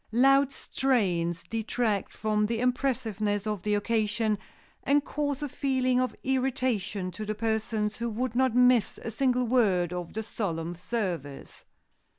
[0.11, 4.39] Loud strains detract from the impressiveness of the occasion,
[4.81, 9.45] and cause a feeling of irritation to the persons who would not miss a single
[9.45, 11.65] word of the solemn service.